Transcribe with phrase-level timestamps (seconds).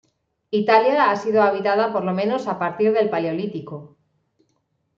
[0.49, 3.97] Italia ha sido habitada por lo menos a partir del Paleolítico.